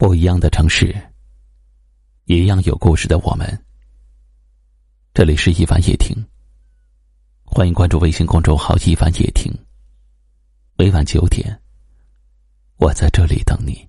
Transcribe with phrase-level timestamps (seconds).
[0.00, 0.96] 不一样的城市，
[2.24, 3.46] 一样有故事的我们。
[5.12, 6.16] 这里是一凡夜听，
[7.44, 9.52] 欢迎关注微信公众号“一凡夜听”。
[10.78, 11.60] 每晚九点，
[12.78, 13.86] 我在这里等你。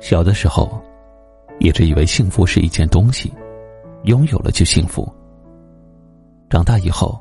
[0.00, 0.85] 小的时候。
[1.58, 3.32] 一直以为幸福是一件东西，
[4.04, 5.10] 拥有了就幸福。
[6.48, 7.20] 长大以后，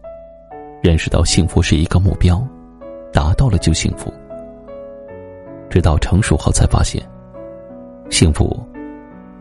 [0.83, 2.45] 认识到幸福是一个目标，
[3.11, 4.13] 达到了就幸福。
[5.69, 7.01] 直到成熟后才发现，
[8.09, 8.63] 幸福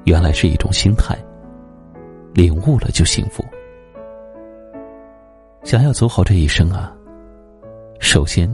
[0.05, 1.17] 原来是一种心态。
[2.33, 3.45] 领悟了就幸福。
[5.63, 6.93] 想要走好这一生啊，
[8.01, 8.51] 首先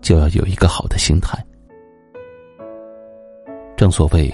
[0.00, 1.38] 就要有一个好的心态。
[3.76, 4.32] 正所谓。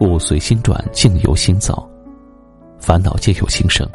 [0.00, 1.86] 物随心转，境由心造，
[2.78, 3.86] 烦恼皆由心生。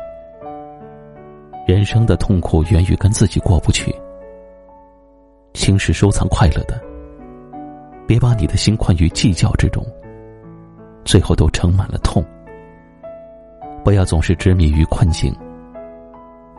[1.68, 3.94] 人生的痛苦源于跟自己过不去。
[5.56, 6.80] 心是收藏快乐的，
[8.06, 9.84] 别把你的心困于计较之中，
[11.04, 12.24] 最后都盛满了痛。
[13.84, 15.36] 不要总是执迷于困境，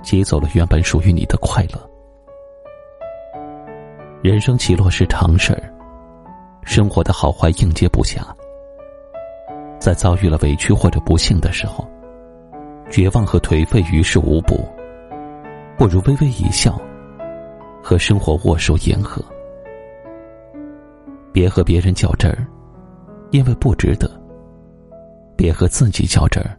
[0.02, 1.90] 挤走了原本属于你的快乐。
[4.22, 5.72] 人生起落是常事儿，
[6.64, 8.22] 生活的好坏应接不暇。
[9.86, 11.88] 在遭遇了委屈或者不幸的时候，
[12.90, 14.68] 绝望和颓废于事无补，
[15.78, 16.76] 不如微微一笑，
[17.80, 19.24] 和生活握手言和。
[21.32, 22.44] 别和别人较真儿，
[23.30, 24.08] 因为不值得；
[25.36, 26.58] 别和自己较真儿，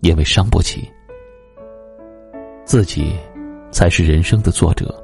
[0.00, 0.90] 因为伤不起。
[2.64, 3.12] 自己
[3.70, 4.98] 才是人生的作者，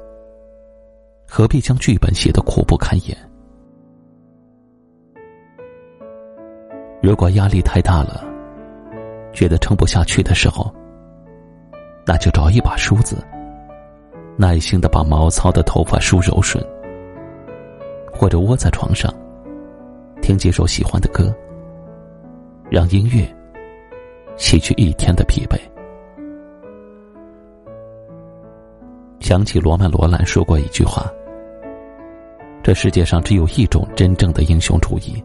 [1.29, 3.15] 何必将剧本写得苦不堪言？
[7.01, 8.23] 如果压力太大了，
[9.31, 10.73] 觉得撑不下去的时候，
[12.05, 13.23] 那就找一把梳子，
[14.35, 16.63] 耐心的把毛糙的头发梳柔顺，
[18.11, 19.13] 或者窝在床上，
[20.21, 21.33] 听几首喜欢的歌，
[22.69, 23.23] 让音乐
[24.35, 25.55] 洗去一天的疲惫。
[29.19, 31.05] 想起罗曼·罗兰说过一句话
[32.63, 35.23] ：“这世界上只有一种真正的英雄主义。”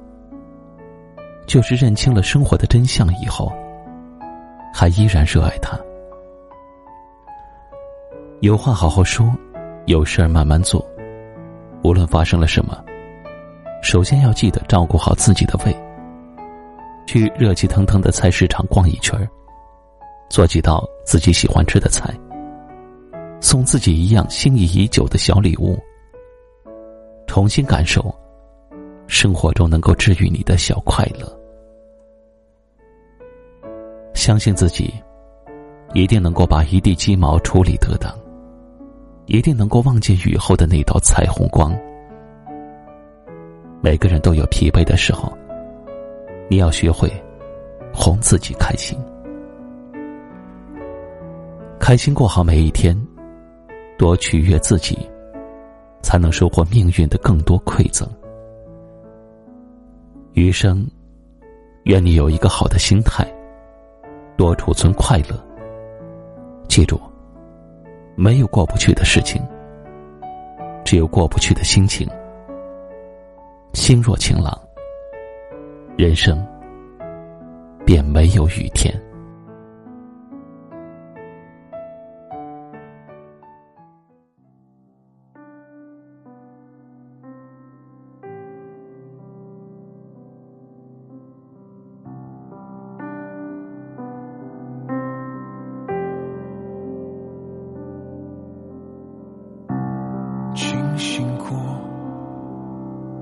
[1.46, 3.52] 就是认清了生活的真相以后，
[4.72, 5.78] 还依然热爱它。
[8.40, 9.30] 有话好好说，
[9.86, 10.84] 有事儿慢慢做。
[11.84, 12.82] 无论发生了什么，
[13.82, 15.76] 首先要记得照顾好自己的胃。
[17.04, 19.28] 去热气腾腾的菜市场逛一圈儿，
[20.30, 22.08] 做几道自己喜欢吃的菜，
[23.40, 25.76] 送自己一样心仪已久的小礼物，
[27.26, 28.14] 重新感受
[29.12, 31.30] 生活中能够治愈你的小快乐。
[34.14, 34.90] 相信自己，
[35.92, 38.10] 一定能够把一地鸡毛处理得当，
[39.26, 41.78] 一定能够望见雨后的那道彩虹光。
[43.82, 45.30] 每个人都有疲惫的时候，
[46.48, 47.12] 你要学会
[47.92, 48.98] 哄自己开心，
[51.78, 52.98] 开心过好每一天，
[53.98, 54.98] 多取悦自己，
[56.02, 58.08] 才能收获命运的更多馈赠。
[60.34, 60.86] 余生，
[61.84, 63.26] 愿你有一个好的心态。
[64.34, 65.38] 多储存快乐。
[66.68, 66.98] 记住，
[68.16, 69.42] 没有过不去的事情，
[70.84, 72.08] 只有过不去的心情。
[73.74, 74.58] 心若晴朗，
[75.98, 76.42] 人生
[77.84, 78.92] 便没有雨天。
[101.22, 101.56] 经过，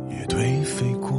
[0.08, 1.10] 也颓废过，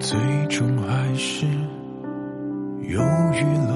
[0.00, 1.46] 最终还是
[2.80, 2.98] 犹
[3.34, 3.74] 豫了。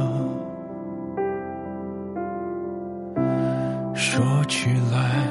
[3.94, 5.26] 说起来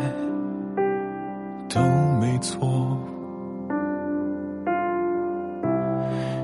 [1.68, 1.82] 都
[2.22, 2.96] 没错，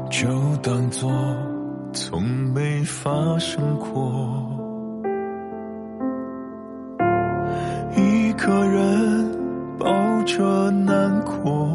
[0.10, 0.28] 就
[0.64, 1.12] 当作
[1.92, 4.63] 从没发生过。
[8.44, 9.32] 一个人。
[9.80, 9.90] 抱
[10.24, 11.70] 着难过，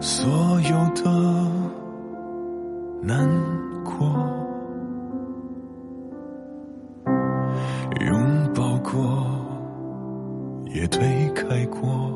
[0.00, 0.26] 所
[0.62, 1.10] 有的
[3.02, 3.28] 难
[3.84, 4.06] 过，
[8.00, 9.26] 拥抱过，
[10.74, 12.10] 也推开过，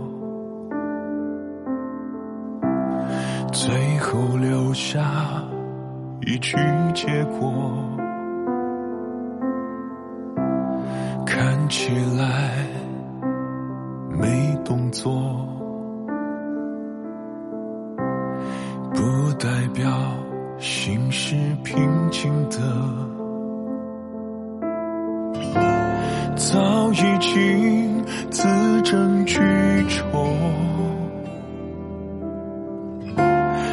[3.53, 5.43] 最后留下
[6.23, 6.57] 一句
[6.95, 7.73] 结果，
[11.69, 12.67] 看起来
[14.09, 15.13] 没动作，
[18.95, 19.87] 不代表
[20.59, 21.77] 心是平
[22.11, 22.57] 静的，
[26.37, 28.49] 早已经字
[28.83, 29.39] 斟句
[29.91, 30.01] 酌。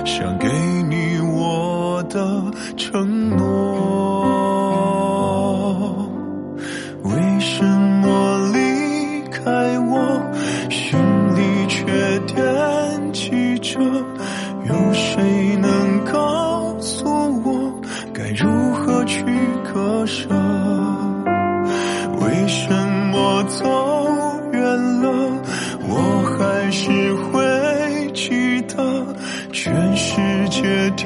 [0.04, 0.50] 想给
[0.90, 2.44] 你我的
[2.76, 3.75] 承诺，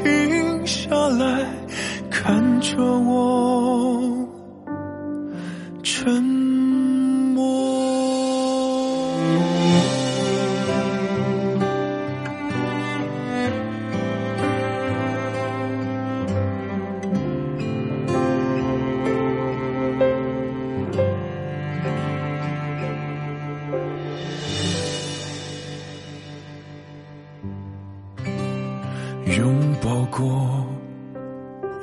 [0.04, 1.46] 停下来
[2.10, 4.28] 看着我
[5.84, 6.39] 沉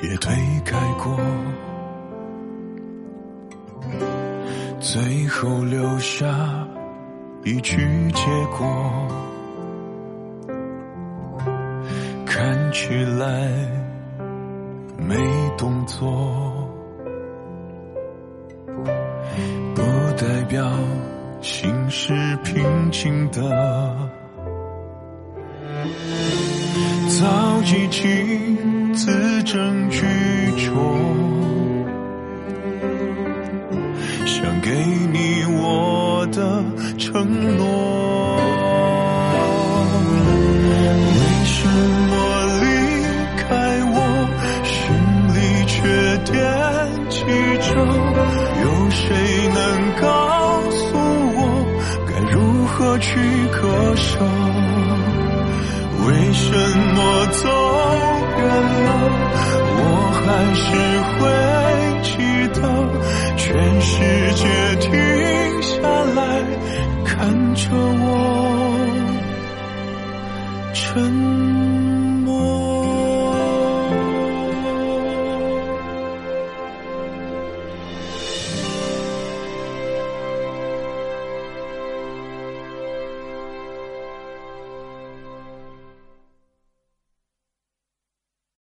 [0.03, 0.35] 也推
[0.65, 1.19] 开过，
[4.79, 6.27] 最后留下
[7.45, 7.77] 一句
[8.13, 8.25] 结
[8.59, 9.09] 果，
[12.27, 13.49] 看起来
[14.99, 15.17] 没
[15.57, 16.69] 动作，
[19.75, 19.83] 不
[20.17, 20.71] 代表
[21.41, 22.13] 心是
[22.45, 23.41] 平静的。
[27.09, 27.25] 早
[27.63, 28.76] 已经
[29.47, 30.05] 字斟句
[30.57, 30.75] 酌，
[34.27, 34.71] 想给
[35.13, 36.65] 你我的
[36.99, 38.37] 承诺。
[41.13, 41.69] 为什
[42.11, 42.13] 么
[42.61, 42.65] 离
[43.39, 43.47] 开
[43.95, 43.97] 我，
[44.65, 44.75] 心
[45.33, 45.77] 里却
[46.25, 46.35] 惦
[47.09, 47.17] 记
[47.61, 47.71] 着？
[48.65, 49.05] 有谁
[49.55, 49.59] 能
[50.01, 50.05] 告
[50.71, 50.83] 诉
[51.37, 51.39] 我，
[52.09, 52.35] 该如
[52.67, 53.15] 何去
[53.53, 54.19] 割舍？
[60.47, 60.71] 还是
[61.19, 61.27] 会
[62.03, 62.13] 记
[62.55, 62.61] 得？
[63.37, 63.95] 全世
[64.35, 64.45] 界
[64.81, 64.91] 停
[65.63, 65.77] 下
[66.15, 66.21] 来
[67.05, 68.07] 看着我
[70.73, 71.26] 沉。